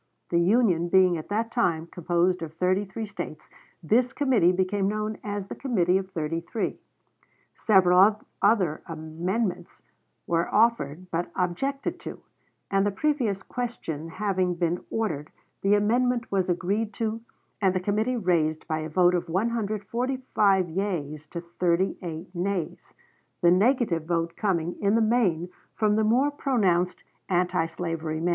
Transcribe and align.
The 0.31 0.39
Union 0.39 0.89
being 0.89 1.15
at 1.19 1.29
that 1.29 1.51
time 1.51 1.85
composed 1.85 2.41
of 2.41 2.53
thirty 2.55 2.85
three 2.85 3.05
States, 3.05 3.51
this 3.83 4.13
committee 4.13 4.51
became 4.51 4.87
known 4.87 5.19
as 5.23 5.45
the 5.45 5.53
Committee 5.53 5.99
of 5.99 6.09
Thirty 6.09 6.41
three. 6.41 6.79
Several 7.53 8.17
other 8.41 8.81
amendments 8.87 9.83
were 10.25 10.49
offered 10.51 11.11
but 11.11 11.29
objected 11.35 11.99
to, 11.99 12.19
and 12.71 12.83
the 12.83 12.89
previous 12.89 13.43
question 13.43 14.07
having 14.09 14.55
been 14.55 14.83
ordered, 14.89 15.29
the 15.61 15.75
amendment 15.75 16.31
was 16.31 16.49
agreed 16.49 16.95
to 16.95 17.21
and 17.61 17.75
the 17.75 17.79
committee 17.79 18.17
raised 18.17 18.67
by 18.67 18.79
a 18.79 18.89
vote 18.89 19.13
of 19.13 19.29
145 19.29 20.67
yeas 20.71 21.27
to 21.27 21.41
38 21.59 22.33
nays; 22.33 22.95
the 23.41 23.51
negative 23.51 24.05
vote 24.05 24.35
coming, 24.35 24.75
in 24.81 24.95
the 24.95 25.01
main, 25.03 25.49
from 25.75 25.95
the 25.95 26.03
more 26.03 26.31
pronounced 26.31 27.03
anti 27.29 27.67
slavery 27.67 28.19
men. 28.19 28.29